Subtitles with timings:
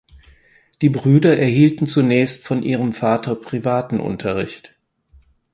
[0.81, 4.73] Die Brüder erhielten zunächst von ihrem Vater privaten Unterricht.